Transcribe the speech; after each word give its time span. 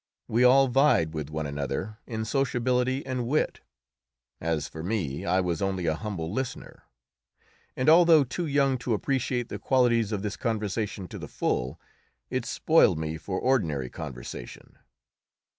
We 0.27 0.43
all 0.43 0.67
vied 0.67 1.13
with 1.13 1.29
one 1.29 1.45
another 1.45 1.99
in 2.07 2.25
sociability 2.25 3.05
and 3.05 3.27
wit. 3.27 3.59
As 4.39 4.67
for 4.67 4.81
me, 4.81 5.25
I 5.25 5.41
was 5.41 5.61
only 5.61 5.85
a 5.85 5.93
humble 5.93 6.33
listener, 6.33 6.85
and, 7.75 7.87
although 7.87 8.23
too 8.23 8.47
young 8.47 8.79
to 8.79 8.95
appreciate 8.95 9.49
the 9.49 9.59
qualities 9.59 10.11
of 10.11 10.23
this 10.23 10.37
conversation 10.37 11.07
to 11.09 11.19
the 11.19 11.27
full, 11.27 11.79
it 12.31 12.47
spoiled 12.47 12.97
me 12.97 13.15
for 13.19 13.39
ordinary 13.39 13.91
conversation. 13.91 14.79